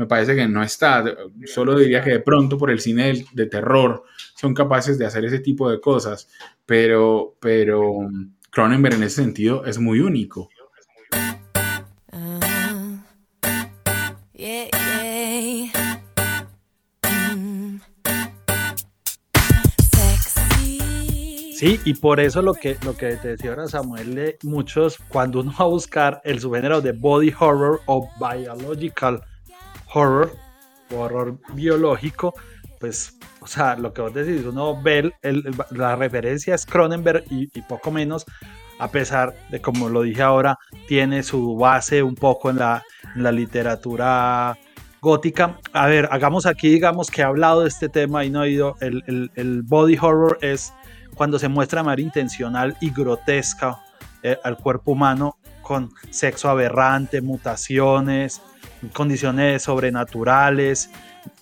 [0.00, 1.04] Me parece que no está.
[1.44, 5.40] Solo diría que de pronto por el cine de, terror son capaces de hacer ese
[5.40, 6.26] tipo de cosas,
[6.64, 8.08] pero, pero
[8.50, 10.48] Cronenberg en ese sentido es muy único.
[21.52, 25.40] Sí, y por eso lo que, lo que te decía ahora Samuel, de muchos, cuando
[25.40, 29.22] uno va a buscar el subgénero de body horror o biological
[29.92, 30.36] horror,
[30.94, 32.34] horror biológico,
[32.78, 35.12] pues, o sea, lo que vos decís, uno ve
[35.70, 38.24] la referencia es Cronenberg y, poco menos,
[38.78, 42.82] a pesar de, como lo dije ahora, tiene su base un poco en la,
[43.14, 44.56] literatura
[45.02, 45.58] gótica.
[45.72, 48.76] A ver, hagamos aquí, digamos que he hablado de este tema y no he ido,
[48.80, 50.72] el, el, el body horror es
[51.14, 53.78] cuando se muestra de manera intencional y grotesca
[54.22, 58.42] eh, al cuerpo humano con sexo aberrante, mutaciones,
[58.92, 60.90] condiciones sobrenaturales,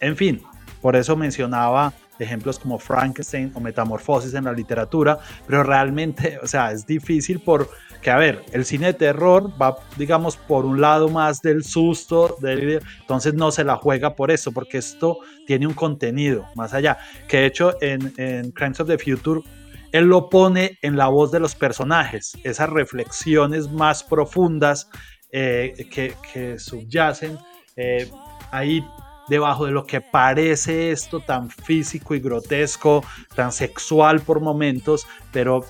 [0.00, 0.42] en fin,
[0.80, 6.72] por eso mencionaba ejemplos como Frankenstein o Metamorfosis en la literatura, pero realmente, o sea,
[6.72, 11.40] es difícil porque, a ver, el cine de terror va, digamos, por un lado más
[11.40, 16.46] del susto, del, entonces no se la juega por eso, porque esto tiene un contenido
[16.54, 19.42] más allá, que de hecho en, en Crimes of the Future
[19.90, 24.90] él lo pone en la voz de los personajes, esas reflexiones más profundas
[25.30, 27.38] eh, que, subyacen
[27.76, 28.10] eh,
[28.50, 28.84] ahí
[29.28, 35.64] debajo de lo que parece esto tan físico y grotesco, tan sexual por momentos, pero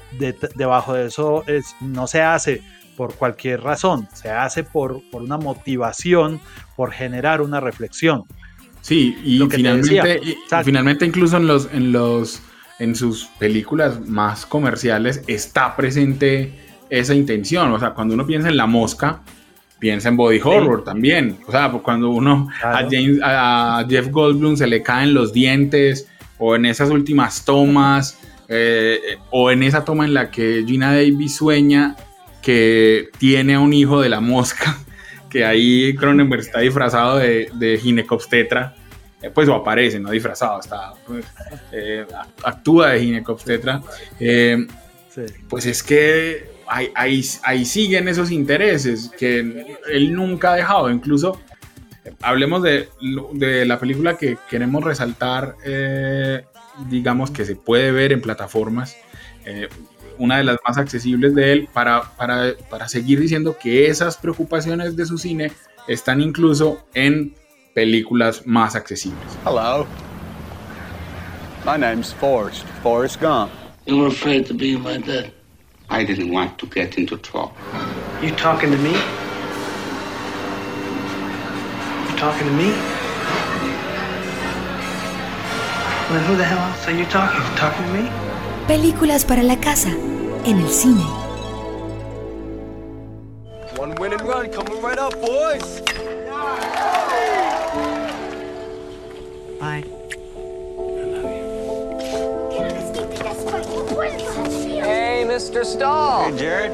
[0.54, 2.62] debajo de eso es, no se hace
[2.96, 6.40] por cualquier razón, se hace por, por una motivación,
[6.76, 8.24] por generar una reflexión.
[8.80, 10.20] Sí, y finalmente,
[10.64, 12.42] finalmente incluso en los, en los
[12.78, 16.52] en sus películas más comerciales está presente
[16.90, 17.72] esa intención.
[17.72, 19.22] O sea, cuando uno piensa en La Mosca,
[19.78, 21.38] piensa en body horror también.
[21.46, 26.56] O sea, cuando uno a, James, a Jeff Goldblum se le caen los dientes, o
[26.56, 31.96] en esas últimas tomas, eh, o en esa toma en la que Gina Davis sueña
[32.42, 34.78] que tiene a un hijo de la mosca,
[35.30, 38.74] que ahí Cronenberg está disfrazado de, de ginecobstetra
[39.20, 41.24] eh, pues o aparece, no disfrazado, está, pues,
[41.72, 42.06] eh,
[42.44, 43.82] actúa de ginecobstetra,
[45.48, 49.38] pues es que ahí, ahí, siguen esos intereses que
[49.90, 51.40] él nunca ha dejado, incluso
[52.20, 52.88] hablemos de,
[53.32, 55.56] de la película que queremos resaltar,
[56.88, 58.96] digamos que se puede ver en plataformas,
[60.18, 64.96] una de las más accesibles de él, para, para, para seguir diciendo que esas preocupaciones
[64.96, 65.52] de su cine
[65.86, 67.34] están incluso en
[67.74, 69.38] películas más accesibles.
[69.44, 69.86] Hello.
[71.64, 73.50] My name's Forrest, Forrest Gump.
[73.86, 75.37] You were afraid to be my dad.
[75.90, 77.56] I didn't want to get into trouble.
[78.22, 78.92] You talking to me?
[82.06, 82.70] You talking to me?
[86.10, 87.40] Well, who the hell else are you talking?
[87.56, 88.10] Talking to me?
[88.66, 89.90] Películas para la casa
[90.44, 91.04] en el cine.
[93.76, 95.80] One win and run coming right up, boys.
[99.58, 99.97] Bye.
[105.38, 105.64] Mr.
[105.64, 106.24] Stahl.
[106.26, 106.72] Hey, Jared.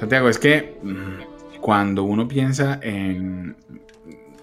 [0.00, 3.54] Santiago, es que mm, cuando uno piensa en,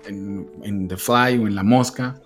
[0.05, 2.21] en, The Fly o en La Mosca,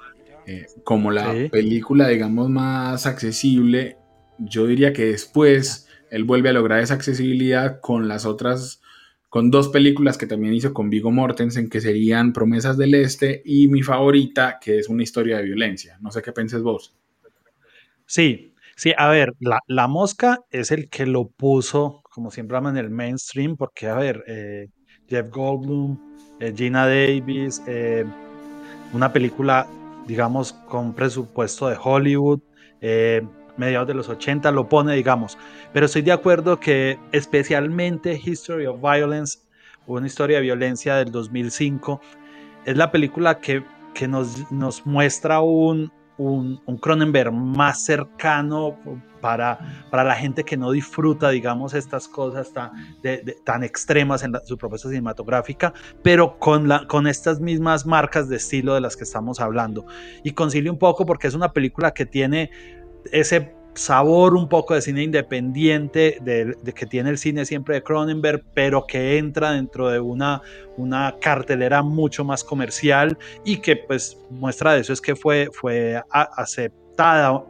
[0.45, 3.95] eh, como la película, digamos, más accesible,
[4.37, 8.81] yo diría que después él vuelve a lograr esa accesibilidad con las otras,
[9.29, 13.69] con dos películas que también hizo con Vigo Mortensen, que serían Promesas del Este y
[13.69, 15.97] mi favorita, que es una historia de violencia.
[16.01, 16.93] No sé qué penses vos.
[18.05, 18.48] Sí,
[18.79, 23.57] sí, a ver, la, mosca es el que lo puso, como siempre en el mainstream,
[23.57, 24.67] porque, a ver, eh,
[25.09, 25.99] Jeff Goldblum,
[26.39, 28.05] eh, Gina Davis, eh,
[28.93, 29.67] una película,
[30.07, 32.39] digamos, con presupuesto de Hollywood,
[33.57, 35.37] mediados de los 80 lo pone, digamos.
[35.73, 39.39] Pero estoy de acuerdo que especialmente History of Violence,
[39.87, 41.99] una historia de violencia del 2005,
[42.63, 43.61] es la película que,
[43.93, 48.77] que nos, nos muestra un, un, un, Cronenberg más cercano
[49.21, 49.57] para,
[49.89, 55.73] para la gente que no disfruta, digamos, estas cosas tan, extremas en su propuesta cinematográfica,
[56.03, 59.85] pero con, con estas mismas marcas de estilo de las que estamos hablando.
[60.23, 62.51] Y concilia un poco porque es una película que tiene
[63.11, 68.43] ese sabor un poco de cine independiente de, que tiene el cine siempre de Cronenberg,
[68.53, 70.41] pero que entra dentro de una,
[70.75, 76.03] una cartelera mucho más comercial y que pues muestra de eso es que fue, fue
[76.11, 77.41] aceptada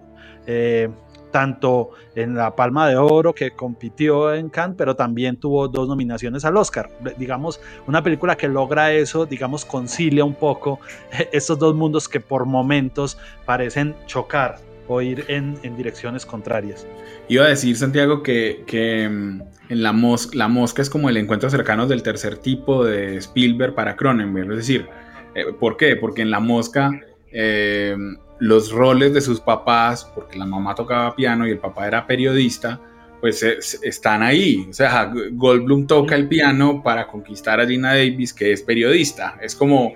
[0.46, 0.90] eh,
[1.32, 6.46] tanto en la Palma de Oro que compitió en Cannes, pero también tuvo dos nominaciones
[6.46, 6.90] al Oscar.
[7.18, 10.80] Digamos, una película que logra eso, digamos, concilia un poco
[11.32, 16.86] estos dos mundos que por momentos parecen chocar o ir en, direcciones contrarias.
[17.30, 19.96] Iba a decir, Santiago, que, mm, en la,
[20.34, 24.50] la mosca es como el encuentro cercano del tercer tipo de Spielberg para Cronenberg.
[24.52, 24.88] Es decir,
[25.36, 25.96] eh, ¿por qué?
[25.96, 26.92] Porque en la mosca
[27.32, 27.96] eh,
[28.40, 32.82] los roles de sus papás, porque la mamá tocaba piano y el papá era periodista,
[33.22, 34.66] pues están ahí.
[34.68, 39.38] O sea, Goldblum toca el piano para conquistar a Gina Davis, que es periodista.
[39.40, 39.94] Es como,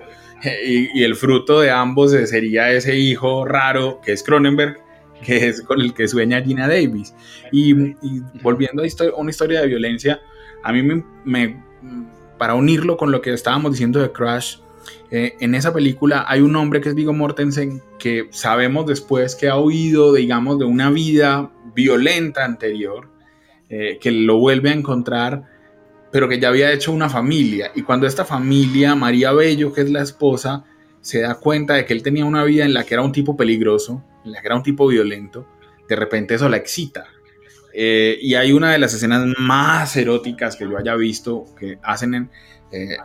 [0.64, 4.83] y, y, el fruto de ambos sería ese hijo raro que es Cronenberg,
[5.22, 7.14] que es con el que sueña Gina Davis.
[7.52, 7.72] Y,
[8.42, 10.20] volviendo a una historia de violencia,
[10.62, 10.82] a mí
[11.24, 11.62] me,
[12.38, 14.58] para unirlo con lo que estábamos diciendo de Crash,
[15.10, 19.48] eh, en esa película hay un hombre que es Vigo Mortensen que sabemos después que
[19.48, 23.08] ha huido, digamos, de una vida violenta anterior,
[23.68, 25.44] eh, que lo vuelve a encontrar,
[26.10, 27.72] pero que ya había hecho una familia.
[27.74, 30.64] Y cuando esta familia, María Bello, que es la esposa,
[31.00, 33.36] se da cuenta de que él tenía una vida en la que era un tipo
[33.36, 35.46] peligroso, la era un tipo violento,
[35.88, 37.06] de repente eso la excita.
[37.76, 42.14] Eh, y hay una de las escenas más eróticas que yo haya visto que hacen
[42.14, 42.30] en,
[42.70, 42.96] eh,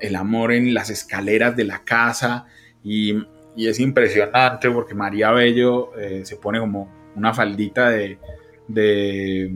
[0.00, 2.46] el amor en las escaleras de la casa
[2.82, 3.16] y,
[3.56, 8.18] es impresionante porque María Bello eh, se pone como una faldita de,
[8.68, 9.50] de,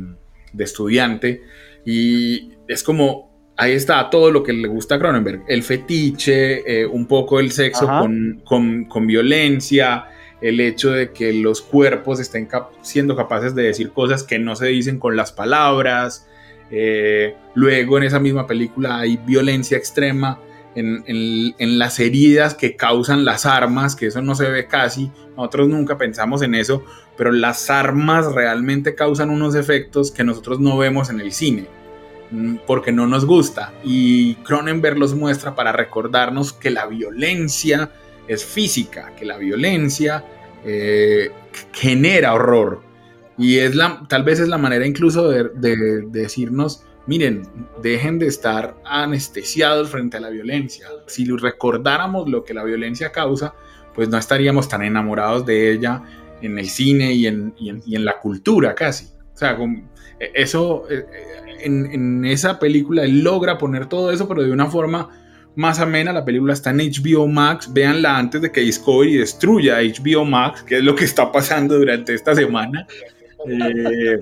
[0.56, 1.42] estudiante
[1.85, 7.06] y es como ahí está todo lo que le gusta a Cronenberg, el fetiche, un
[7.06, 10.06] poco el sexo con, con, con, violencia,
[10.40, 12.48] el hecho de que los cuerpos estén
[12.83, 16.26] siendo capaces de decir cosas que no se dicen con las palabras.
[16.70, 20.38] Eh, luego en esa misma película hay violencia extrema
[20.74, 25.98] en, las heridas que causan las armas, que eso no se ve casi, nosotros nunca
[25.98, 26.85] pensamos en eso,
[27.16, 31.66] pero las armas realmente causan unos efectos que nosotros no vemos en el cine,
[32.31, 33.72] mm, porque no nos gusta.
[33.83, 37.90] Y Cronenberg los muestra para recordarnos que la violencia
[38.30, 40.24] es física, que la violencia
[40.64, 41.32] eh,
[41.72, 42.80] genera horror.
[43.36, 47.42] Y es la, tal vez es la manera incluso de, decirnos, miren,
[47.82, 50.86] dejen de estar anestesiados frente a la violencia.
[51.08, 53.54] Si recordáramos lo que la violencia causa,
[53.96, 56.02] pues no estaríamos tan enamorados de ella
[56.40, 57.54] en el cine y en,
[58.04, 59.06] la cultura casi.
[59.34, 59.58] O sea,
[60.20, 64.52] e, eso, e, e, en, en, esa película él logra poner todo eso, pero de
[64.52, 65.19] una forma
[65.56, 66.12] más amena.
[66.12, 67.72] La película está en HBO Max.
[67.72, 72.14] Véanla antes de que Discovery destruya HBO Max, que es lo que está pasando durante
[72.14, 72.86] esta semana.
[73.48, 74.20] Eh,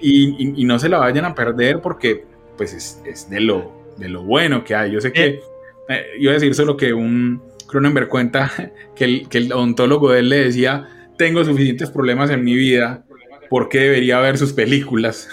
[0.00, 2.24] y, no se la vayan a perder porque
[2.56, 4.92] pues es, de, lo, de lo bueno que hay.
[4.92, 5.40] Yo sé que,
[5.88, 8.50] eh, iba a decir solo que un Cronenberg cuenta
[8.94, 13.04] que el, que el odontólogo de él le decía, tengo suficientes problemas en mi vida,
[13.48, 15.28] ¿por qué debería ver sus películas?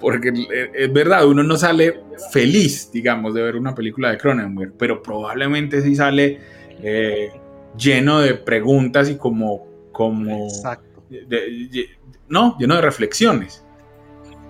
[0.00, 4.72] Porque eh, es verdad, uno no sale feliz, digamos, de ver una película de Cronenberg,
[4.78, 6.40] pero probablemente sí sale
[6.82, 7.30] eh,
[7.76, 11.02] lleno de preguntas y como, como, Exacto.
[12.28, 13.64] no, lleno de reflexiones.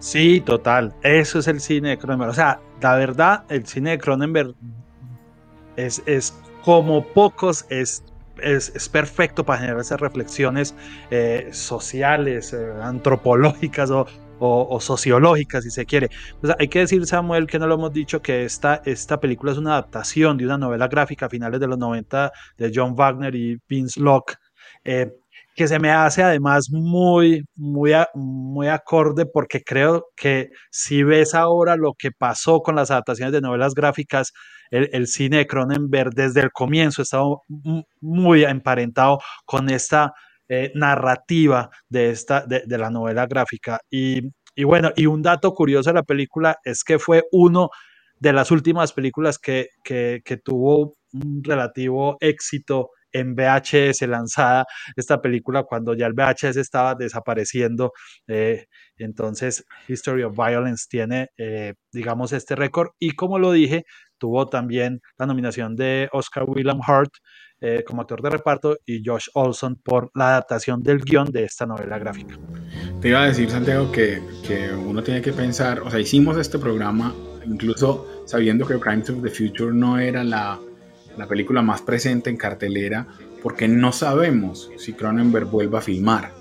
[0.01, 2.31] Sí, total, eso es el cine de Cronenberg.
[2.31, 4.55] O sea, la verdad, el cine de Cronenberg
[5.77, 8.05] es, es como pocos, es
[8.41, 10.73] es, perfecto para generar esas reflexiones
[11.11, 14.07] eh, sociales, antropológicas o,
[14.39, 16.11] o, sociológica, si se quiere.
[16.41, 19.59] Pues hay que decir, Samuel, que no lo hemos dicho, que esta, esta película es
[19.59, 23.59] una adaptación de una novela gráfica a finales de los 90 de John Wagner y
[23.69, 24.37] Vince Locke.
[24.85, 25.13] Eh,
[25.59, 31.75] que se me hace además muy, muy, muy acorde porque creo que si ves ahora
[31.75, 34.33] lo que pasó con las adaptaciones de novelas gráficas,
[34.71, 37.27] el, cine de Cronenberg desde el comienzo estaba
[38.01, 40.13] muy emparentado con esta
[40.49, 43.81] eh, narrativa de, esta, de, la novela gráfica.
[43.91, 44.23] Y,
[44.65, 47.71] bueno, y un dato curioso de la película es que fue uno
[48.19, 55.21] de las últimas películas que, que, que tuvo un relativo éxito en VHS lanzada esta
[55.21, 57.93] película cuando ya el VHS estaba desapareciendo.
[58.27, 62.91] Eh, entonces, History of Violence tiene, eh, digamos, este récord.
[62.99, 63.85] Y como lo dije,
[64.19, 67.13] tuvo también la nominación de Oscar William Hart
[67.61, 71.67] eh, como actor de reparto y Josh Olson por la adaptación del guion de esta
[71.67, 72.39] novela gráfica.
[73.01, 76.59] Te iba a decir, Santiago, que, que uno tiene que pensar, o sea, hicimos este
[76.59, 77.15] programa
[77.47, 80.59] incluso sabiendo que Crimes of the Future no era la
[81.19, 83.07] la película más presente en cartelera,
[83.43, 86.33] porque no sabemos si Cronenberg vuelva a filmar.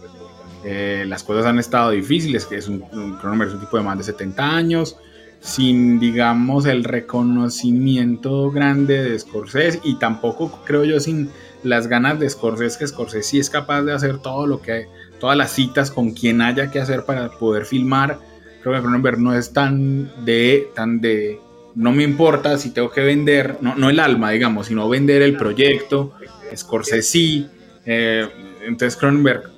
[0.63, 2.81] Eh, las cosas han estado difíciles, que es un,
[3.19, 4.97] Cronenberg es un tipo de más de 70 años,
[5.39, 11.29] sin, digamos, el reconocimiento grande de Scorsese y tampoco creo yo sin
[11.63, 14.87] las ganas de Scorsese, que Scorsese sí es capaz de hacer todo lo que,
[15.19, 18.19] todas las citas con quien haya que hacer para poder filmar.
[18.61, 21.39] Creo que Cronenberg no es tan de, tan de
[21.75, 25.37] no me importa si tengo que vender, no, no el alma, digamos, sino vender el
[25.37, 26.13] proyecto,
[26.55, 27.45] Scorsese,
[27.85, 28.27] eh,
[28.65, 29.56] entonces Cronenberg,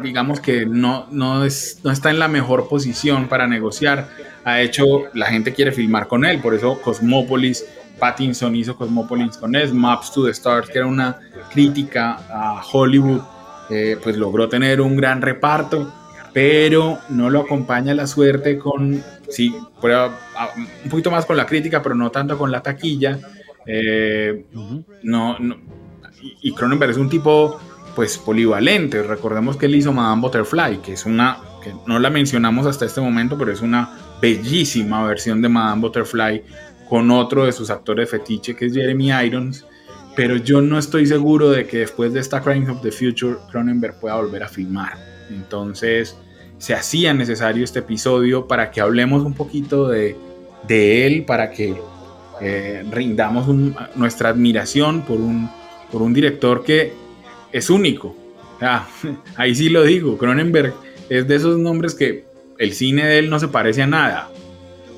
[0.00, 4.08] digamos que no, no, es, no está en la mejor posición para negociar,
[4.44, 4.84] ha hecho,
[5.14, 7.64] la gente quiere filmar con él, por eso Cosmopolis,
[7.98, 11.20] Pattinson hizo Cosmopolis con él, Maps to the Stars, que era una
[11.52, 13.20] crítica a Hollywood,
[13.70, 15.92] eh, pues logró tener un gran reparto,
[16.32, 21.94] pero no lo acompaña la suerte con, sí, un poquito más con la crítica, pero
[21.94, 23.18] no tanto con la taquilla.
[23.66, 24.46] Eh,
[25.02, 25.36] no,
[26.42, 27.60] y Cronenberg es un tipo,
[27.94, 29.02] pues, polivalente.
[29.02, 33.00] Recordemos que él hizo Madame Butterfly, que es una, que no la mencionamos hasta este
[33.00, 33.90] momento, pero es una
[34.20, 36.42] bellísima versión de Madame Butterfly
[36.88, 39.66] con otro de sus actores fetiche, que es Jeremy Irons.
[40.14, 43.98] Pero yo no estoy seguro de que después de esta Crimes of the Future, Cronenberg
[43.98, 44.98] pueda volver a filmar.
[45.30, 46.16] Entonces,
[46.58, 50.16] se hacía necesario este episodio para que hablemos un poquito de,
[50.68, 51.74] él, para que
[52.40, 53.48] eh, rindamos
[53.96, 55.50] nuestra admiración por un,
[55.90, 57.01] por un director que
[57.52, 58.16] es único.
[59.36, 60.74] ahí sí lo digo, Cronenberg
[61.08, 62.24] es de esos nombres que
[62.58, 64.30] el cine de él no se parece a nada.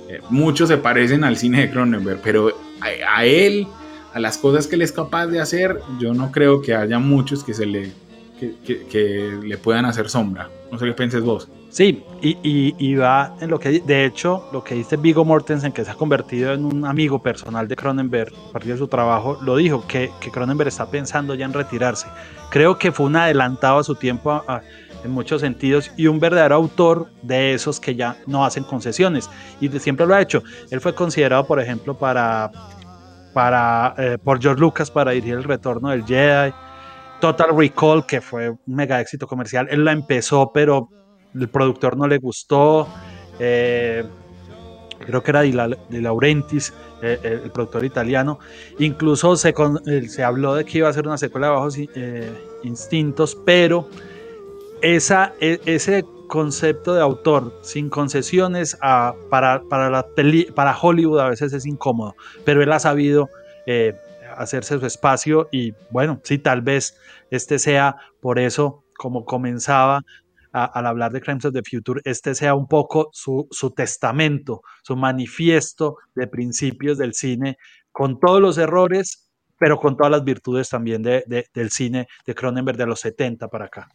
[0.09, 3.67] Eh, muchos se parecen al cine de Cronenberg, pero a, él,
[4.13, 7.43] a las cosas que él es capaz de hacer, yo no creo que haya muchos
[7.43, 7.91] que se le,
[8.39, 10.51] que le puedan hacer sombra.
[10.71, 11.49] No sé qué pienses vos.
[11.75, 12.39] Sí, y,
[12.79, 15.95] y, va en lo que, de hecho, lo que dice Vigo Mortensen, que se ha
[15.97, 20.13] convertido en un amigo personal de Cronenberg a partir de su trabajo, lo dijo, que,
[20.21, 22.07] que Cronenberg está pensando ya en retirarse.
[22.49, 24.45] Creo que fue un adelantado a su tiempo
[25.03, 29.29] en muchos sentidos y un verdadero autor de esos que ya no hacen concesiones.
[29.61, 30.45] Y siempre lo ha hecho.
[30.71, 32.53] Él fue considerado, por ejemplo, para,
[33.33, 36.55] para eh, por George Lucas para dirigir el retorno del Jedi
[37.21, 40.89] Total Recall, que fue un mega éxito comercial, él la empezó, pero
[41.35, 42.89] el productor no le gustó.
[43.39, 44.05] Eh,
[45.01, 46.73] creo que era de, Laurentiis,
[47.03, 48.39] eh, el productor italiano.
[48.79, 49.55] Incluso se,
[49.87, 51.79] eh, se, habló de que iba a ser una secuela de Bajos
[52.63, 53.89] Instintos, pero
[54.81, 58.79] esa, e, ese concepto de autor sin concesiones
[59.29, 60.07] para, para, la
[60.55, 63.29] para Hollywood a veces es incómodo, pero él ha sabido
[64.37, 66.99] hacerse su espacio y bueno, sí, tal vez
[67.31, 70.03] este sea por eso como comenzaba
[70.55, 74.95] al hablar de Crimes of the Future, este sea un poco su, su testamento, su
[74.97, 77.59] manifiesto de principios del cine,
[77.91, 79.29] con todos los errores,
[79.59, 83.67] pero con todas las virtudes también de, del cine de Cronenberg de los 70 para
[83.67, 83.89] acá.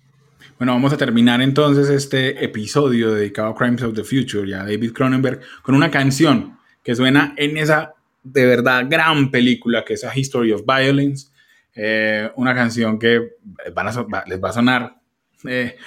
[0.57, 4.59] Bueno, vamos a terminar entonces este episodio dedicado a Crimes of the Future y a
[4.59, 7.93] David Cronenberg con una canción que suena en esa
[8.23, 11.27] de verdad gran película que es A History of Violence.
[11.73, 13.35] Eh, una canción que
[13.65, 13.73] les
[14.43, 14.98] va a sonar,
[15.45, 15.77] eh,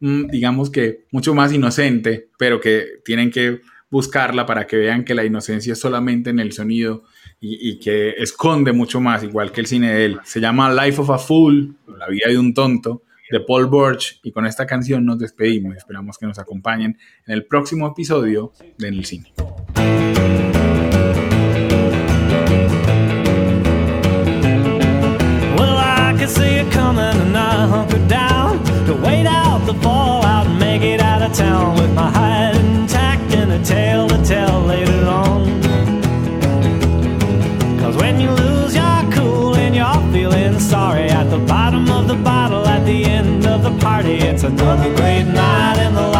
[0.00, 5.24] digamos que mucho más inocente, pero que tienen que buscarla para que vean que la
[5.24, 7.04] inocencia es solamente en el sonido
[7.40, 10.18] y, que esconde mucho más, igual que el cine de él.
[10.24, 14.32] Se llama Life of a Fool, la vida de un tonto, de Paul Burch, y
[14.32, 15.76] con esta canción nos despedimos.
[15.76, 19.32] Esperamos que nos acompañen en el próximo episodio de el Cine.
[31.26, 35.60] of town with my hide intact and a tale to tell later on.
[37.80, 42.14] Cause when you lose your cool and you're feeling sorry at the bottom of the
[42.14, 46.15] bottle at the end of the party, it's another great night in the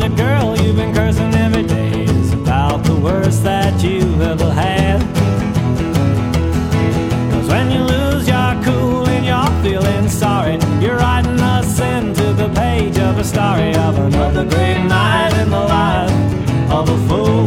[0.00, 4.98] the girl you've been cursing every day is about the worst that you ever had.
[7.30, 12.48] Cause when you lose your cool and you're feeling sorry, you're writing us into the
[12.54, 17.39] page of a story of another great night in the life of a fool.